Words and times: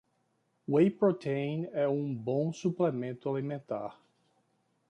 Whey 0.67 0.89
protein 0.89 1.69
é 1.73 1.87
um 1.87 2.11
bom 2.11 2.51
suplemento 2.51 3.29
alimentar 3.31 3.95